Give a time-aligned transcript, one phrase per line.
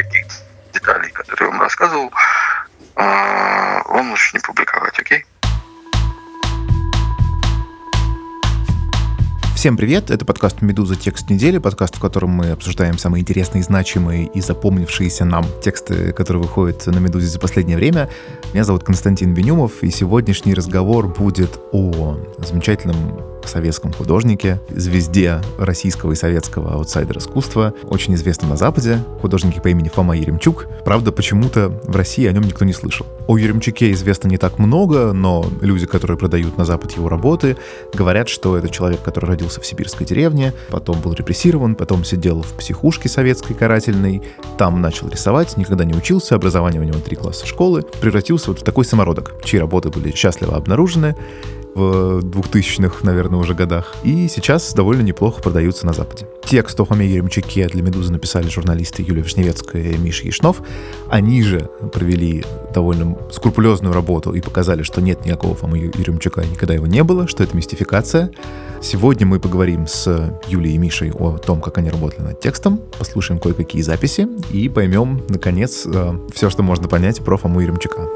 [0.00, 0.26] этих
[0.72, 2.10] деталей, которые я вам рассказывал,
[9.60, 10.96] Всем привет, это подкаст «Медуза.
[10.96, 16.44] Текст недели», подкаст, в котором мы обсуждаем самые интересные, значимые и запомнившиеся нам тексты, которые
[16.44, 18.08] выходят на «Медузе» за последнее время.
[18.54, 26.14] Меня зовут Константин Бенюмов, и сегодняшний разговор будет о замечательном советском художнике, звезде российского и
[26.14, 30.66] советского аутсайдер искусства, очень известном на Западе, художнике по имени Фома Еремчук.
[30.84, 33.06] Правда, почему-то в России о нем никто не слышал.
[33.26, 37.56] О Еремчуке известно не так много, но люди, которые продают на Запад его работы,
[37.94, 42.52] говорят, что это человек, который родился в сибирской деревне, потом был репрессирован, потом сидел в
[42.52, 44.22] психушке советской карательной,
[44.58, 48.64] там начал рисовать, никогда не учился, образование у него три класса школы, превратился вот в
[48.64, 51.16] такой самородок, чьи работы были счастливо обнаружены,
[51.74, 53.94] в 2000-х, наверное, уже годах.
[54.02, 56.26] И сейчас довольно неплохо продаются на Западе.
[56.44, 60.62] Текст о Хоме Еремчуке для «Медузы» написали журналисты Юлия Вишневецкая и Миша Яшнов.
[61.08, 66.86] Они же провели довольно скрупулезную работу и показали, что нет никакого Фомы Еремчука, никогда его
[66.86, 68.30] не было, что это мистификация.
[68.82, 73.38] Сегодня мы поговорим с Юлией и Мишей о том, как они работали над текстом, послушаем
[73.38, 78.08] кое-какие записи и поймем, наконец, э, все, что можно понять про Фому Еремчука.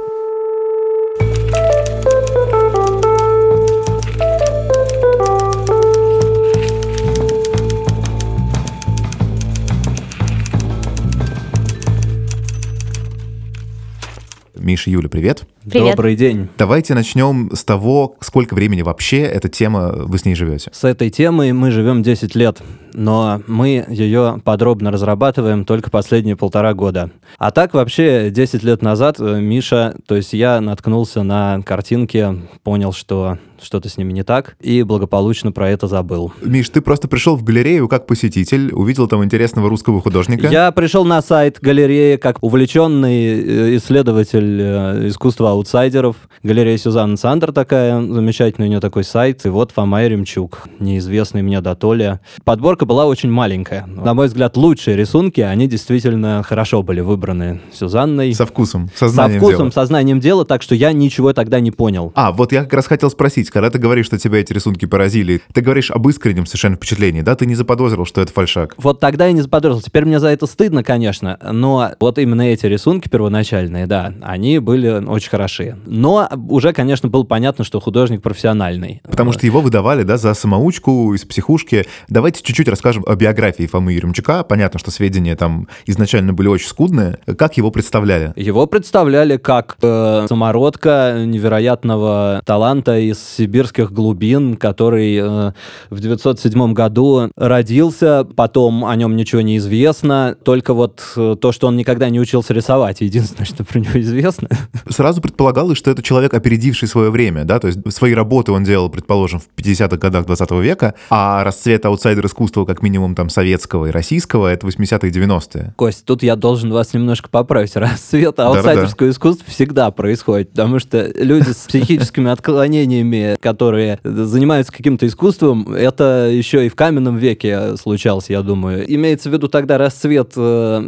[14.64, 15.46] Миша, Юля, привет.
[15.70, 15.90] Привет.
[15.90, 16.48] Добрый день.
[16.56, 20.70] Давайте начнем с того, сколько времени вообще эта тема, вы с ней живете.
[20.72, 22.62] С этой темой мы живем 10 лет,
[22.94, 27.10] но мы ее подробно разрабатываем только последние полтора года.
[27.36, 32.94] А так вообще 10 лет назад э, Миша, то есть я наткнулся на картинки, понял,
[32.94, 36.32] что что-то с ними не так, и благополучно про это забыл.
[36.42, 40.48] Миш, ты просто пришел в галерею как посетитель, увидел там интересного русского художника.
[40.48, 46.16] Я пришел на сайт галереи как увлеченный э, исследователь э, искусства аутсайдеров.
[46.42, 49.44] Галерея Сюзанна Сандер такая, замечательный у нее такой сайт.
[49.46, 52.20] И вот Фома Ремчук, неизвестный мне до Толя.
[52.44, 53.86] Подборка была очень маленькая.
[53.86, 58.34] На мой взгляд, лучшие рисунки, они действительно хорошо были выбраны Сюзанной.
[58.34, 59.70] Со вкусом, сознанием Со вкусом, дела.
[59.70, 62.12] сознанием дела, так что я ничего тогда не понял.
[62.14, 65.40] А, вот я как раз хотел спросить, когда ты говоришь, что тебя эти рисунки поразили,
[65.52, 67.36] ты говоришь об искреннем совершенно впечатлении, да?
[67.36, 68.74] Ты не заподозрил, что это фальшак?
[68.78, 69.80] Вот тогда я не заподозрил.
[69.80, 74.88] Теперь мне за это стыдно, конечно, но вот именно эти рисунки первоначальные, да, они были
[74.88, 75.76] очень хороши.
[75.86, 79.00] Но уже, конечно, было понятно, что художник профессиональный.
[79.04, 81.86] Потому что его выдавали, да, за самоучку из психушки.
[82.08, 84.42] Давайте чуть-чуть расскажем о биографии Фомы Еремчука.
[84.42, 87.18] Понятно, что сведения там изначально были очень скудные.
[87.38, 88.32] Как его представляли?
[88.34, 95.52] Его представляли как э, самородка невероятного таланта из сибирских глубин, который э,
[95.90, 101.66] в 907 году родился, потом о нем ничего не известно, только вот э, то, что
[101.66, 104.48] он никогда не учился рисовать, единственное, что про него известно.
[104.88, 108.88] Сразу предполагалось, что это человек, опередивший свое время, да, то есть свои работы он делал,
[108.88, 113.90] предположим, в 50-х годах 20 века, а расцвет аутсайдер искусства, как минимум там советского и
[113.90, 115.74] российского, это 80-е и 90-е.
[115.76, 117.76] Кость, тут я должен вас немножко поправить.
[117.76, 125.72] Расцвет аутсайдерского искусства всегда происходит, потому что люди с психическими отклонениями, которые занимаются каким-то искусством,
[125.72, 128.84] это еще и в каменном веке случалось, я думаю.
[128.94, 130.80] Имеется в виду тогда расцвет э,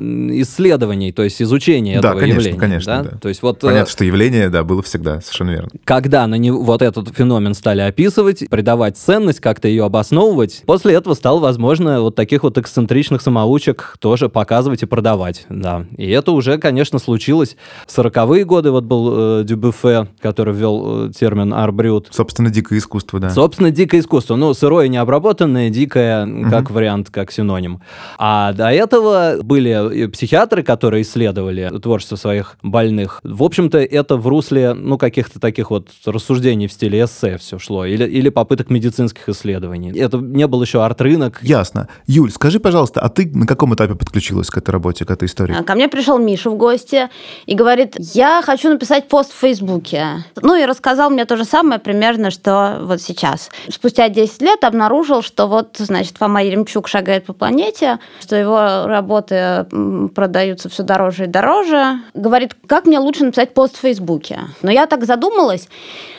[0.43, 2.59] исследований, то есть изучения Да, этого конечно, явления.
[2.59, 3.11] конечно, да?
[3.13, 3.19] да.
[3.19, 5.69] То есть вот э, Понятно, что явление, да, было всегда, совершенно верно.
[5.85, 11.15] когда на него вот этот феномен стали описывать, придавать ценность, как-то ее обосновывать, после этого
[11.15, 15.87] стало возможно вот таких вот эксцентричных самоучек тоже показывать и продавать, да.
[15.97, 21.13] И это уже, конечно, случилось в 40-е годы, вот был э, Дюбюфе, который ввел э,
[21.13, 22.09] термин арбрют.
[22.27, 23.31] Собственно, дикое искусство, да.
[23.31, 24.35] Собственно, дикое искусство.
[24.35, 27.81] Ну, сырое необработанное, дикое, как вариант, как синоним.
[28.19, 33.21] А до этого были психиатры, которые исследовали творчество своих больных.
[33.23, 37.85] В общем-то, это в русле, ну, каких-то таких вот рассуждений в стиле эссе все шло.
[37.85, 39.97] Или, или попыток медицинских исследований.
[39.97, 41.39] Это не был еще арт-рынок.
[41.43, 41.89] Ясно.
[42.09, 45.55] Юль, скажи, пожалуйста, а ты на каком этапе подключилась к этой работе, к этой истории?
[45.57, 47.09] А, Ко мне пришел Миша в гости
[47.47, 50.25] и говорит, я хочу написать пост в Фейсбуке.
[50.43, 53.51] Ну и рассказал мне то же самое примерно, что вот сейчас.
[53.69, 59.67] Спустя 10 лет обнаружил, что вот, значит, Фома Еремчук шагает по планете, что его работы
[60.15, 62.01] продаются все дороже и дороже.
[62.15, 64.41] Говорит, как мне лучше написать пост в Фейсбуке?
[64.63, 65.69] Но я так задумалась,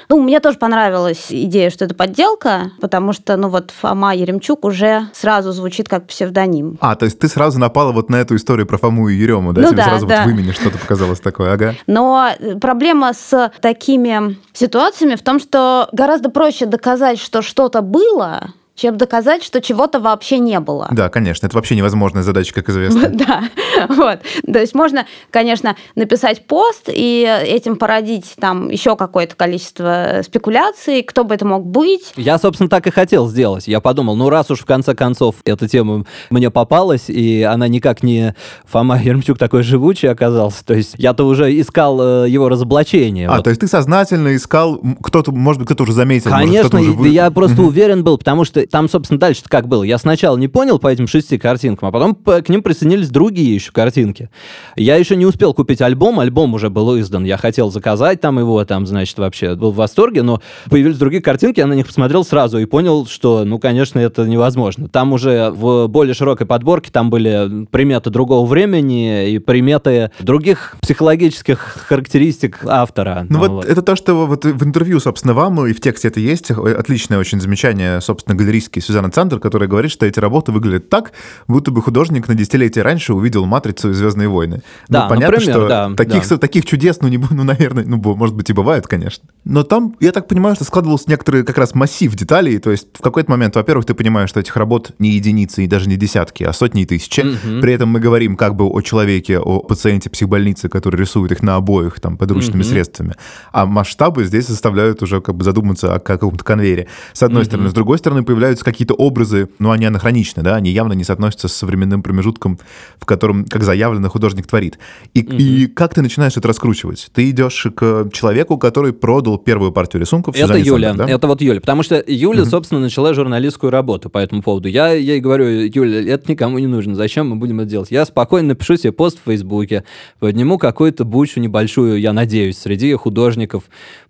[0.09, 5.07] ну, мне тоже понравилась идея, что это подделка, потому что, ну, вот Фома Еремчук уже
[5.13, 6.77] сразу звучит как псевдоним.
[6.79, 9.61] А, то есть ты сразу напала вот на эту историю про Фому и Ерему, да?
[9.61, 10.23] Ну Тебе да, сразу да.
[10.23, 11.75] вот в имени что-то показалось такое, ага.
[11.87, 18.53] Но э, проблема с такими ситуациями в том, что гораздо проще доказать, что что-то было,
[18.77, 20.87] чем доказать, что чего-то вообще не было.
[20.91, 23.09] Да, конечно, это вообще невозможная задача, как известно.
[23.17, 23.43] Да,
[23.89, 24.19] вот.
[24.45, 31.23] То есть можно, конечно, написать пост и этим породить там еще какое-то количество спекуляций, кто
[31.23, 32.13] бы это мог быть.
[32.15, 33.67] Я, собственно, так и хотел сделать.
[33.67, 38.03] Я подумал, ну раз уж в конце концов эта тема мне попалась, и она никак
[38.03, 38.35] не
[38.65, 43.27] Фома Ермчук такой живучий оказался, то есть я-то уже искал э, его разоблачение.
[43.27, 43.45] А, Вот.
[43.45, 47.09] то есть ты сознательно искал, кто-то, может быть, кто-то уже заметил, может, Конечно, кто-то уже
[47.09, 49.83] я просто уверен был, потому что там, собственно, дальше как было.
[49.83, 53.53] Я сначала не понял по этим шести картинкам, а потом по- к ним присоединились другие
[53.55, 54.29] еще картинки.
[54.75, 57.23] Я еще не успел купить альбом, альбом уже был издан.
[57.23, 61.59] Я хотел заказать там его, там, значит, вообще был в восторге, но появились другие картинки,
[61.59, 64.87] я на них посмотрел сразу и понял, что, ну, конечно, это невозможно.
[64.89, 71.59] Там уже в более широкой подборке там были приметы другого времени и приметы других психологических
[71.87, 73.25] характеристик автора.
[73.29, 76.51] Ну вот, это то, что вот в интервью, собственно, вам и в тексте это есть.
[76.51, 81.11] Отличное очень замечание, собственно, галеристки Сюзанна Цандер, которая говорит, что эти работы выглядят так,
[81.47, 84.61] будто бы художник на десятилетие раньше увидел «Матрицу» и «Звездные войны».
[84.89, 86.37] Да, ну, понятно, например, что да, таких, да.
[86.37, 89.27] таких чудес, ну, не, ну, наверное, ну, может быть, и бывают, конечно.
[89.45, 93.01] Но там, я так понимаю, что складывался некоторый как раз массив деталей, то есть в
[93.01, 96.53] какой-то момент, во-первых, ты понимаешь, что этих работ не единицы и даже не десятки, а
[96.53, 97.21] сотни и тысячи.
[97.21, 97.61] Мгм.
[97.61, 101.55] При этом мы говорим как бы о человеке, о пациенте психбольницы, который рисует их на
[101.55, 102.69] обоих там подручными Мгм.
[102.69, 103.13] средствами.
[103.51, 106.87] А масштабы здесь заставляют уже как бы задуматься о каком-то конвейере.
[107.13, 107.47] С одной Мгм.
[107.47, 107.69] стороны.
[107.69, 111.53] С другой стороны, появляются какие-то образы, ну, они анахроничны, да, они явно не соотносятся с
[111.53, 112.59] современным промежутком,
[112.97, 114.79] в котором, как заявлено, художник творит.
[115.13, 117.09] И, и как ты начинаешь это раскручивать?
[117.13, 120.35] Ты идешь к человеку, который продал первую партию рисунков.
[120.35, 121.13] Это Сюзанне Юля, Сандер, да?
[121.13, 124.69] это вот Юля, потому что Юля, собственно, начала журналистскую работу по этому поводу.
[124.69, 127.91] Я ей говорю, Юля, это никому не нужно, зачем мы будем это делать?
[127.91, 129.83] Я спокойно напишу себе пост в Фейсбуке,
[130.19, 133.65] подниму какую-то бучу небольшую, я надеюсь, среди художников,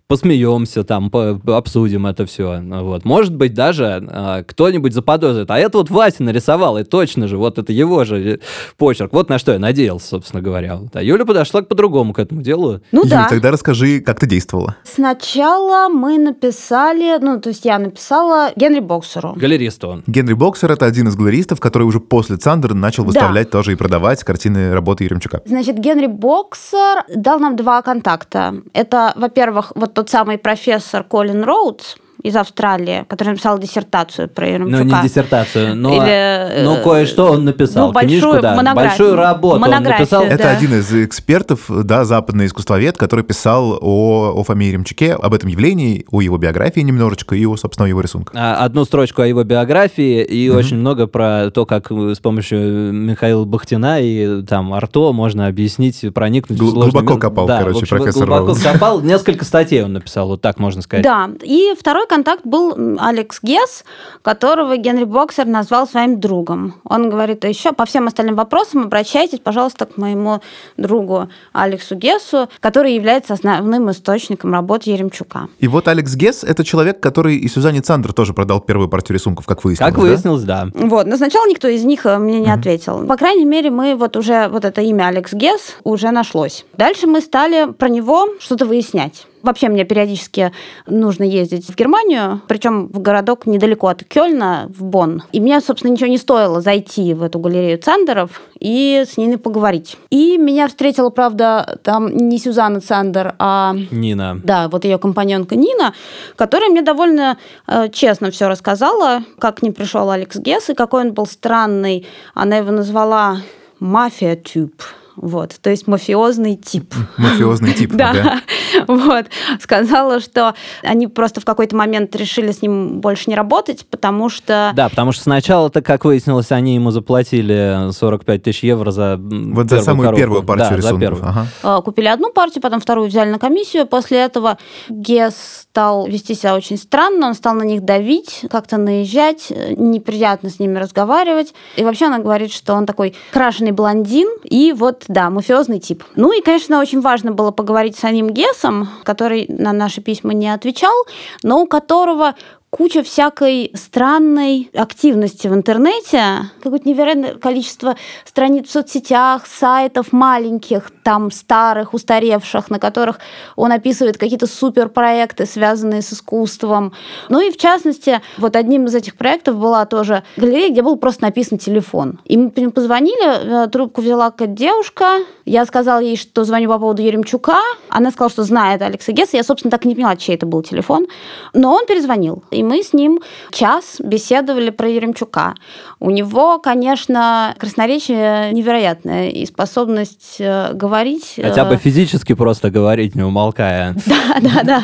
[0.08, 2.60] посмеемся там, по- обсудим это все.
[2.64, 3.04] Вот.
[3.04, 5.50] Может быть, даже а, кто-нибудь заподозрит.
[5.50, 8.38] А это вот Вася нарисовал, и точно же, вот это его же э,
[8.78, 9.12] почерк.
[9.12, 10.76] Вот на что я надеялся, собственно говоря.
[10.76, 10.96] Вот.
[10.96, 12.80] А Юля подошла к по-другому к этому делу.
[12.90, 13.26] Ну Юль, да.
[13.28, 14.76] тогда расскажи, как ты действовала.
[14.82, 19.34] Сначала мы написали, ну, то есть я написала Генри Боксеру.
[19.36, 20.04] Галерист он.
[20.06, 23.08] Генри Боксер— это один из галеристов, который уже после Цандера начал Да.
[23.08, 25.42] выставлять тоже и продавать картины работы Еремчука.
[25.44, 28.54] Значит, Генри Боксер дал нам два контакта.
[28.72, 34.84] Это, во-первых, вот тот самый профессор Колин Роудс из Австралии, который написал диссертацию про Еремчука.
[34.84, 37.88] Ну, не диссертацию, но, Или, э, но кое-что он написал.
[37.88, 38.88] ну, большую Книжку, да, монографию.
[38.90, 40.22] большую работу Монографию, он написал.
[40.24, 40.28] Да.
[40.28, 45.48] Это один из экспертов, да, западный искусствовед, который писал о, о Фоме Еремчуке, об этом
[45.48, 48.34] явлении, о его биографии немножечко и о, собственно, его рисунках.
[48.36, 53.44] А, Одну строчку о его биографии и очень много про то, как с помощью Михаила
[53.44, 57.20] Бахтина и там Арто можно объяснить, проникнуть в Гл- сложный глубоко мир.
[57.20, 58.62] копал, Да, короче, в общем, профессор глубоко Роуз.
[58.62, 59.00] копал.
[59.02, 61.04] Несколько статей он написал, вот так можно сказать.
[61.04, 63.84] Да, и второй контакт был Алекс Гесс,
[64.22, 66.74] которого Генри Боксер назвал своим другом.
[66.84, 70.40] Он говорит, еще по всем остальным вопросам обращайтесь, пожалуйста, к моему
[70.76, 75.48] другу Алексу Гессу, который является основным источником работы Еремчука.
[75.58, 79.46] И вот Алекс Гесс— это человек, который и Сюзанне Цандер тоже продал первую партию рисунков,
[79.46, 79.92] как выяснилось.
[79.92, 80.08] Как да?
[80.08, 80.68] выяснилось, да.
[80.74, 83.06] Вот, но сначала никто из них э, мне не ответил.
[83.06, 86.64] По крайней мере, мы вот уже, вот это имя Алекс Гесс уже нашлось.
[86.76, 89.26] Дальше мы стали про него что-то выяснять.
[89.42, 90.52] Вообще мне периодически
[90.86, 95.22] нужно ездить в Германию, причем в городок недалеко от Кёльна, в Бонн.
[95.32, 99.96] И мне, собственно, ничего не стоило зайти в эту галерею Цандеров и с ними поговорить.
[100.10, 104.40] И меня встретила, правда, там не Сюзанна Цандер, а Нина.
[104.42, 105.94] да, вот ее компаньонка Нина,
[106.36, 111.02] которая мне довольно э, честно все рассказала, как к ним пришел Алекс Гесс и какой
[111.02, 112.06] он был странный.
[112.34, 113.38] Она его назвала
[113.80, 114.72] мафия-тюб.
[115.20, 116.94] Вот, то есть мафиозный тип.
[117.16, 117.92] Мафиозный тип.
[117.98, 118.40] Да,
[118.86, 119.26] вот.
[119.60, 124.70] Сказала, что они просто в какой-то момент решили с ним больше не работать, потому что...
[124.74, 129.80] Да, потому что сначала-то, как выяснилось, они ему заплатили 45 тысяч евро за Вот за
[129.82, 130.20] самую коробку.
[130.20, 131.00] первую партию Да, за рисунков.
[131.00, 131.24] первую.
[131.28, 131.46] Ага.
[131.78, 133.86] Э, Купили одну партию, потом вторую взяли на комиссию.
[133.86, 134.58] После этого
[134.88, 140.50] Гес стал вести себя очень странно, он стал на них давить, как-то наезжать, э, неприятно
[140.50, 141.52] с ними разговаривать.
[141.76, 146.04] И вообще она говорит, что он такой крашеный блондин и вот, да, мафиозный тип.
[146.16, 150.52] Ну и, конечно, очень важно было поговорить с самим Гесом, который на наши письма не
[150.52, 150.94] отвечал,
[151.42, 152.34] но у которого
[152.70, 161.30] куча всякой странной активности в интернете, какое-то невероятное количество страниц в соцсетях, сайтов маленьких, там
[161.30, 163.20] старых, устаревших, на которых
[163.56, 166.92] он описывает какие-то суперпроекты, связанные с искусством.
[167.30, 171.22] Ну и в частности, вот одним из этих проектов была тоже галерея, где был просто
[171.22, 172.20] написан телефон.
[172.26, 177.00] И мы позвонили, э, трубку взяла какая-то девушка, я сказала ей, что звоню по поводу
[177.00, 177.58] Еремчука,
[177.88, 180.62] она сказала, что знает Алекса Гесса, я, собственно, так и не поняла, чей это был
[180.62, 181.06] телефон,
[181.54, 182.42] но он перезвонил.
[182.58, 183.20] И мы с ним
[183.52, 185.54] час беседовали про Еремчука.
[186.00, 191.34] У него, конечно, красноречие невероятное и способность э, говорить...
[191.40, 193.94] Хотя бы э, физически просто говорить, не умолкая.
[194.06, 194.82] Да, да, да.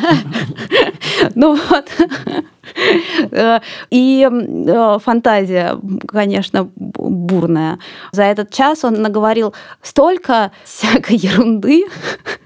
[1.34, 1.86] Ну вот.
[3.30, 4.28] Э, И
[5.04, 7.78] фантазия, конечно, бу- бурная.
[8.12, 11.84] За этот час он наговорил столько всякой ерунды.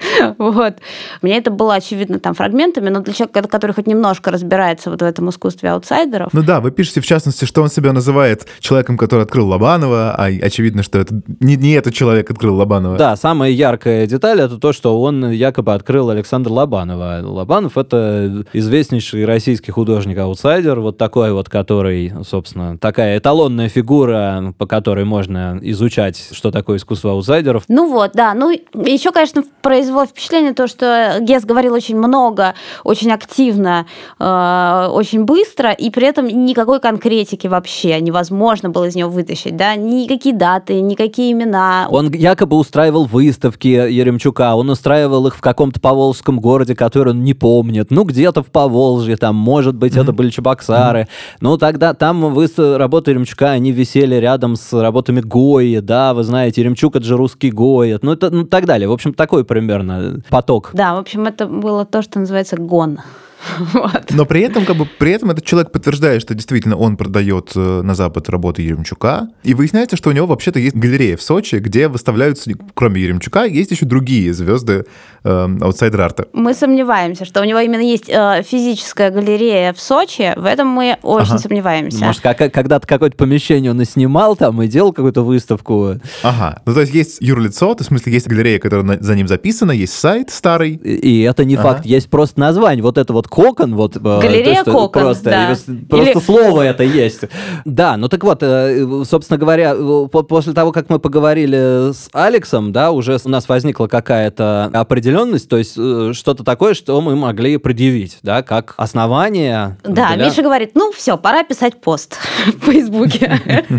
[0.38, 0.74] Вот.
[1.22, 5.04] Мне это было очевидно там фрагментами, но для человека, который хоть немножко разбирается вот в
[5.04, 9.22] этом искусстве аутсайдеров, Ну да, вы пишете, в частности, что он себя называет человеком, который
[9.22, 12.96] открыл Лобанова, а очевидно, что это не, не этот человек открыл Лобанова.
[12.96, 17.20] Да, самая яркая деталь это то, что он якобы открыл Александр Лобанова.
[17.22, 25.04] Лобанов это известнейший российский художник-аутсайдер, вот такой вот, который, собственно, такая эталонная фигура, по которой
[25.04, 27.64] можно изучать, что такое искусство аутсайдеров.
[27.68, 28.34] Ну вот, да.
[28.34, 29.42] Ну, еще, конечно,
[29.90, 32.54] произвело впечатление то, что Гес говорил очень много,
[32.84, 33.86] очень активно,
[34.18, 39.74] э, очень быстро, и при этом никакой конкретики вообще невозможно было из него вытащить, да,
[39.74, 41.88] никакие даты, никакие имена.
[41.90, 47.34] Он якобы устраивал выставки Еремчука, он устраивал их в каком-то поволжском городе, который он не
[47.34, 47.90] помнит.
[47.90, 51.08] Ну, где-то в Поволжье, там, может быть, это были Чебоксары.
[51.40, 56.60] Ну, тогда там выстав- работы Еремчука, они висели рядом с работами Гои, да, вы знаете,
[56.60, 58.88] Еремчук это же русский Гои, ну, это, ну, так далее.
[58.88, 59.44] В общем, такой
[59.80, 60.70] примерно поток.
[60.72, 62.98] Да, в общем, это было то, что называется гон.
[63.72, 64.10] Вот.
[64.10, 67.82] Но при этом, как бы, при этом этот человек подтверждает, что действительно он продает э,
[67.82, 69.28] на Запад работы Яремчука.
[69.42, 73.70] И выясняется, что у него вообще-то есть галерея в Сочи, где выставляются, кроме Яремчука, есть
[73.70, 74.84] еще другие звезды
[75.24, 76.28] э, outsider art а.
[76.32, 80.32] Мы сомневаемся, что у него именно есть э, физическая галерея в Сочи.
[80.36, 81.38] В этом мы очень Ага.
[81.38, 82.04] сомневаемся.
[82.04, 85.96] Может, как- когда-то какое-то помещение он и снимал там, и делал какую-то выставку.
[86.22, 86.62] Ага.
[86.66, 89.28] Ну, то есть есть юрлицо, то есть, в смысле, есть галерея, которая на- за ним
[89.28, 90.72] записана, есть сайт старый.
[90.74, 91.62] И и это не Ага.
[91.62, 92.82] факт, есть просто название.
[92.82, 93.96] Вот это вот кокон, вот...
[93.96, 95.46] э, Галерея то, «Кокон», Просто, да.
[95.46, 97.20] просто Или- слово это есть.
[97.64, 102.08] Да, ну так вот, э, собственно говоря, э, по- после того, как мы поговорили с
[102.12, 107.16] Алексом, да, уже у нас возникла какая-то определенность, то есть э, что-то такое, что мы
[107.16, 109.76] могли предъявить, да, как основание.
[109.84, 113.40] Да, для- Миша говорит, ну все, пора писать пост в Фейсбуке.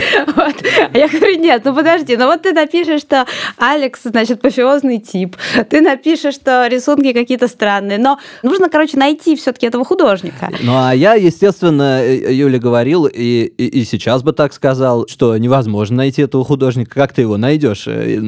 [0.93, 3.25] А я говорю, нет, ну подожди, ну вот ты напишешь, что
[3.57, 5.35] Алекс, значит, пофиозный тип,
[5.69, 10.49] ты напишешь, что рисунки какие-то странные, но нужно, короче, найти все-таки этого художника.
[10.61, 15.37] Ну, а я, естественно, э, Юле говорил, и, и, и сейчас бы так сказал, что
[15.37, 16.95] невозможно найти этого художника.
[16.95, 17.83] Как ты его найдешь?
[17.87, 18.19] Э,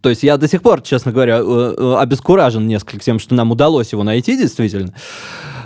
[0.00, 3.50] То есть я до сих пор, честно говоря, э, э, обескуражен несколько тем, что нам
[3.50, 4.92] удалось его найти, действительно.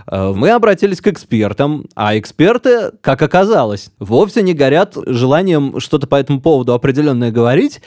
[0.06, 6.16] Э, Мы обратились к экспертам, а эксперты, как оказалось, вовсе не горят желанием что-то по
[6.16, 7.80] этому поводу определенное говорить,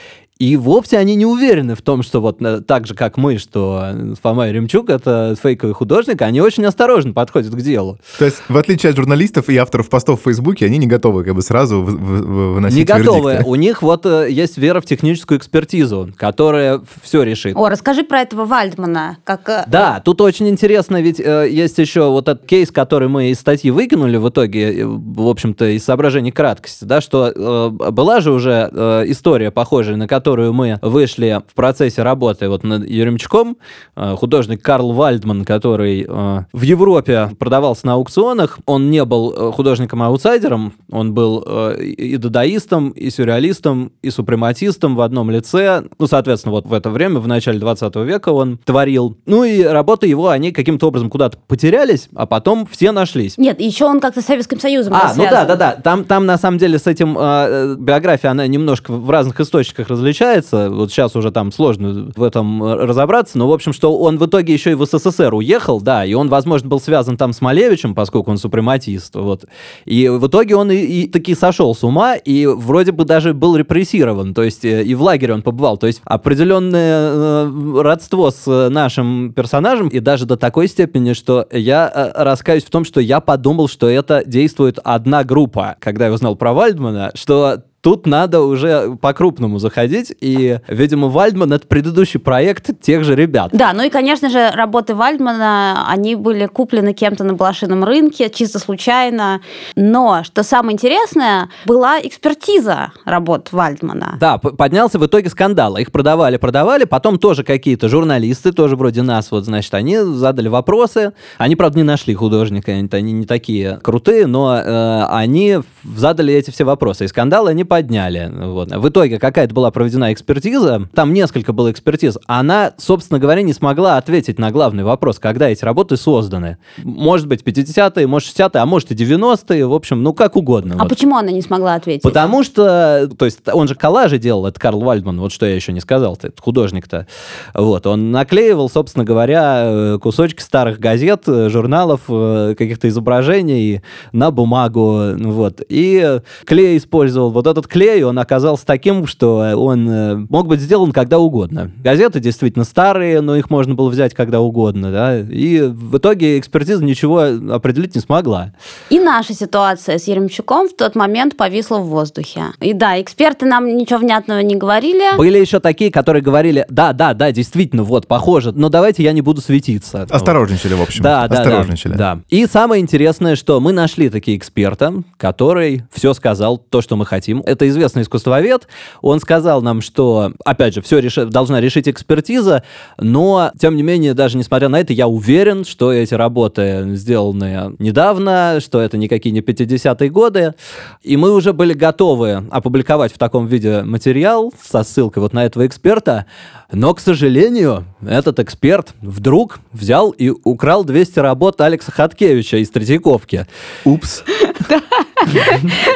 [0.44, 3.82] и вовсе они не уверены в том, что вот э, так же, как мы, что
[3.94, 7.98] э, Фома Ремчук это фейковый художник, они очень осторожно подходят к делу.
[8.20, 11.36] То есть, в отличие от журналистов и авторов постов в Фейсбуке, они не готовы как
[11.36, 13.32] бы сразу вы- вы- выносить Не готовы.
[13.32, 13.50] вердикты.
[13.50, 17.56] У них вот э, есть вера в техническую экспертизу, которая все решит.
[17.56, 19.18] О, расскажи про этого Вальдмана.
[19.24, 23.40] Как, Да, тут очень интересно, ведь э, есть еще вот этот кейс, который мы из
[23.40, 28.70] статьи выкинули в итоге, в общем-то, из соображений краткости, да, что э, была же уже
[28.72, 33.58] э, история похожая, на которую мы вышли в процессе работы вот над Еремчуком,
[33.96, 39.52] э, художник Карл Вальдман, который э, в Европе продавался на аукционах, он не был э,
[39.52, 46.66] художником-аутсайдером, он был и дадаистом, и сюрреалистом, и супрематистом в одном лице, ну, соответственно, вот
[46.66, 49.18] в это время, в начале 20 века он творил.
[49.25, 53.38] Ну и работы его, они каким-то образом куда-то потерялись, а потом все нашлись.
[53.38, 55.72] Нет, еще он как-то с Советским Союзом А, ну да, да, да.
[55.84, 60.23] Там, там на самом деле с этим э, биография, она немножко в разных источниках различается.
[60.70, 63.38] Вот сейчас уже там сложно в этом э, разобраться.
[63.38, 66.30] Но, в общем, что он в итоге еще и в СССР уехал, да, и он,
[66.30, 69.15] возможно, был связан там с Малевичем, поскольку он супрематист.
[69.15, 69.46] Вот.
[69.86, 73.56] И в итоге он и, и таки сошел с ума, и вроде бы даже был
[73.56, 74.34] репрессирован.
[74.34, 75.77] То есть э, и в лагере он побывал.
[75.77, 82.12] То есть определенное э, родство с нашим персонажем, и даже до такой степени, что я
[82.15, 86.53] раскаюсь в том, что я подумал, что это действует одна группа, когда я узнал про
[86.53, 93.13] Вальдмана, что Тут надо уже по-крупному заходить, и, видимо, Вальдман— это предыдущий проект тех же
[93.13, 93.50] ребят.
[93.52, 98.60] Да, ну и, конечно же, работы Вальдмана, они были куплены кем-то на блошином рынке, чисто
[98.60, 99.42] случайно.
[99.75, 104.16] Но, что самое интересное, была экспертиза работ Вальдмана.
[104.18, 105.75] Да, поднялся в итоге скандал.
[105.75, 106.86] Их продавали, продавали.
[106.86, 111.12] Потом тоже какие-то журналисты, тоже вроде нас, вот, значит, они задали вопросы.
[111.38, 116.50] Они, правда, не нашли художника, они, они не такие крутые, но э, они задали эти
[116.50, 117.04] все вопросы.
[117.04, 118.32] И скандалы они подняли.
[118.32, 118.72] Вот.
[118.72, 122.20] В итоге какая-то была проведена экспертиза, там несколько было экспертиз.
[122.27, 126.60] Она, собственно говоря, не смогла ответить на главный вопрос, когда эти работы созданы.
[126.84, 130.75] Может быть, 50-е, может, 60-е, а может и 90-е, в общем, ну как угодно.
[130.77, 130.89] А вот.
[130.89, 132.03] почему она не смогла ответить?
[132.03, 135.74] Потому что, то есть, он же коллажи делал, это Карл Вальдман, вот что я еще
[135.74, 137.08] не сказал, это художник-то.
[137.56, 144.30] Вот, он наклеивал, собственно говоря, э, кусочки старых газет, э, журналов, э, каких-то изображений на
[144.30, 145.62] бумагу, вот.
[145.70, 147.32] И клей использовал.
[147.32, 151.72] Вот этот клей, он оказался таким, что он э, мог быть сделан когда угодно.
[151.84, 155.20] Газеты действительно старые, но их можно было взять когда угодно, да.
[155.20, 157.20] И в итоге экспертиза ничего
[157.53, 158.53] определить не смогла.
[158.89, 162.46] И наша ситуация с Еремчуком в тот момент повисла в воздухе.
[162.60, 165.17] И да, эксперты нам ничего внятного не говорили.
[165.17, 169.22] Были еще такие, которые говорили, да, да, да, действительно, вот, похоже, но давайте я не
[169.22, 170.08] буду светиться.
[170.10, 171.03] Осторожничали, в общем.
[171.03, 171.93] Да, да, Осторожничали.
[171.93, 172.22] да, да.
[172.29, 177.43] И самое интересное, что мы нашли таки эксперта, который все сказал, то, что мы хотим.
[177.54, 178.68] Это известный искусствовед.
[179.02, 181.16] Он сказал нам, что, опять же, все реш...
[181.16, 182.64] должна решить экспертиза,
[182.98, 188.60] но, тем не менее, даже несмотря на это, я уверен, что эти работы сделаны недавно,
[188.60, 190.54] что это никакие не 50-е годы.
[191.02, 195.66] И мы уже были готовы опубликовать в таком виде материал со ссылкой вот на этого
[195.66, 196.26] эксперта,
[196.74, 203.46] но, к сожалению, этот эксперт вдруг взял и украл 200 работ Алекса Хаткевича из Третьяковки.
[203.86, 204.24] Упс.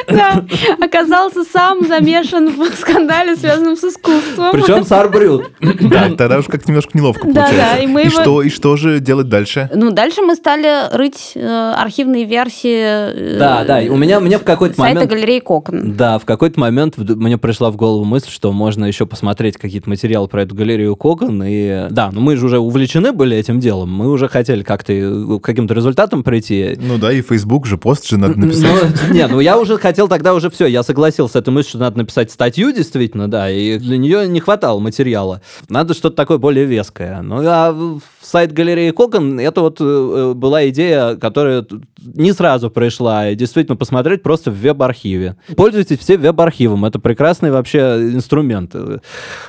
[0.08, 0.42] Да,
[0.80, 4.52] оказался сам замешан в скандале, связанном с искусством.
[4.52, 5.50] Причем с Арбрют.
[5.60, 7.76] Так, тогда уж как-то немножко неловко Да, получается.
[7.76, 9.68] да, и мы его- что, и что же делать дальше?
[9.74, 14.38] Ну, дальше мы стали рыть э, архивные версии э, Да, да, и у меня, мне
[14.38, 15.12] в какой-то сайта момент...
[15.12, 15.92] галереи Кокон.
[15.94, 20.26] Да, в какой-то момент мне пришла в голову мысль, что можно еще посмотреть какие-то материалы
[20.28, 21.42] про эту галерею Коган.
[21.46, 23.92] И да, ну мы же уже увлечены были этим делом.
[23.92, 26.78] Мы уже хотели как-то э, к каким-то результатам прийти.
[26.80, 28.70] Ну да, и Facebook же, пост же надо написать.
[29.08, 31.78] Ну, не, ну я уже хотел тогда уже все, я согласился с этой мыслью, что
[31.78, 35.40] надо написать статью, действительно, да, и для нее не хватало материала.
[35.68, 37.22] Надо что-то такое более веское.
[37.22, 41.64] Ну, а сайт галереи Коган, это вот э, была идея, которая
[42.02, 45.36] не сразу пришла, и действительно посмотреть просто в веб-архиве.
[45.56, 48.74] Пользуйтесь все веб-архивом, это прекрасный вообще инструмент.
[48.74, 49.00] В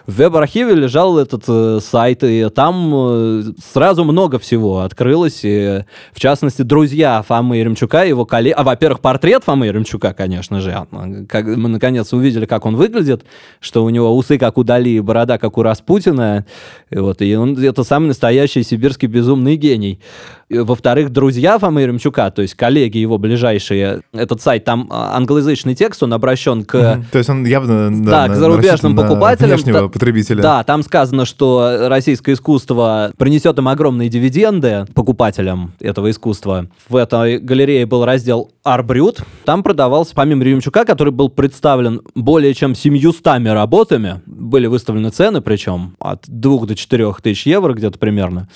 [0.07, 6.61] веб-архиве лежал этот э, сайт, и там э, сразу много всего открылось, и, в частности,
[6.61, 10.87] друзья Фомы Еремчука, его коллеги, а, во-первых, портрет Фомы Еремчука, конечно же, А,
[11.27, 13.23] как мы наконец увидели, как он выглядит,
[13.61, 16.45] что у него усы, как у Дали, борода, как у Распутина,
[16.89, 19.99] и вот, и он это самый настоящий сибирский безумный гений.
[20.49, 26.01] Во-вторых, друзья Фомы Еремчука, то есть коллеги его ближайшие, этот сайт, там а, англоязычный текст,
[26.01, 27.03] он обращен к...
[27.11, 29.51] То есть он явно да, Да, к зарубежным покупателям.
[29.51, 30.41] внешнего Та- потребителя.
[30.41, 36.67] Да, там сказано, что российское искусство принесет им огромные дивиденды покупателям этого искусства.
[36.87, 39.21] В этой галерее был раздел Арбрют.
[39.45, 45.95] Там продавался, помимо Ремчука, который был представлен более чем 700 работами, были выставлены цены, причем
[45.99, 48.47] от 2 до 4 тысяч евро где-то примерно.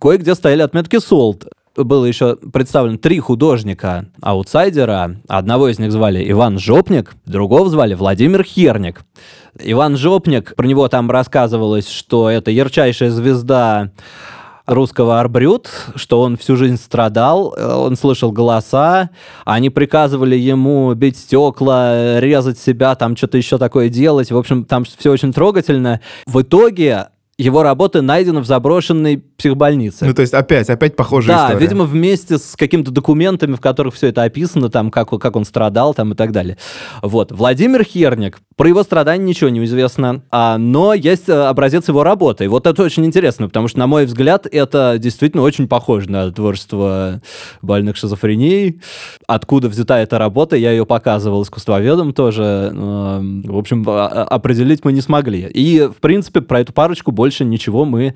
[0.00, 1.46] Кое-где стояли отметки «Солд».
[1.76, 5.16] Было еще представлено три художника-аутсайдера.
[5.28, 9.02] Одного из них звали Иван Жопник, другого звали Владимир Херник.
[9.58, 13.92] Иван Жопник, про него там рассказывалось, что это ярчайшая звезда
[14.66, 19.10] русского арбрют, что он всю жизнь страдал, э, он слышал голоса,
[19.44, 24.30] они приказывали ему бить стекла, резать себя, там что-то еще такое делать.
[24.30, 26.00] В общем, там все очень трогательно.
[26.26, 27.08] В итоге
[27.38, 30.04] его работы найдены в заброшенной психбольнице.
[30.06, 31.60] Ну, то есть опять, опять похожая Да, история.
[31.60, 35.94] видимо, вместе с какими-то документами, в которых все это описано, там, как, как он страдал,
[35.94, 36.56] там, и так далее.
[37.02, 37.32] Вот.
[37.32, 38.38] Владимир Херник.
[38.56, 42.44] Про его страдания ничего не известно, а, но есть э, образец его работы.
[42.44, 46.30] И вот это очень интересно, потому что, на мой взгляд, это действительно очень похоже на
[46.30, 47.20] творчество
[47.62, 48.80] больных шизофренией.
[49.26, 52.70] Откуда взята эта работа, я ее показывал искусствоведам тоже.
[52.72, 55.48] В общем, а- а- определить мы не смогли.
[55.52, 58.14] И, в принципе, про эту парочку больше ничего мы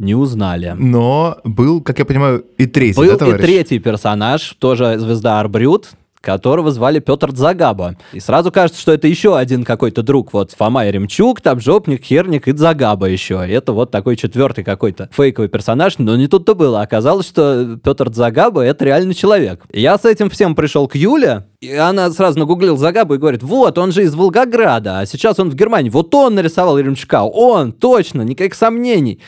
[0.00, 0.74] не узнали.
[0.76, 3.40] Но был, как я понимаю, и третий, Был да, и товарищ?
[3.40, 7.96] третий персонаж, тоже звезда Арбрют, которого звали Петр Дзагаба.
[8.12, 10.32] И сразу кажется, что это еще один какой-то друг.
[10.32, 13.42] Вот Фома Еремчук, там Жопник, Херник и Дзагаба еще.
[13.48, 15.98] И это вот такой четвертый какой-то фейковый персонаж.
[15.98, 16.82] Но не тут-то было.
[16.82, 19.64] Оказалось, что Петр Дзагаба— это реальный человек.
[19.72, 23.42] И я с этим всем пришел к Юле, и она сразу нагуглила Загабу и говорит,
[23.42, 25.90] вот, он же из Волгограда, а сейчас он в Германии.
[25.90, 27.22] Вот он нарисовал Еремчука.
[27.22, 29.20] Он, точно, никаких сомнений.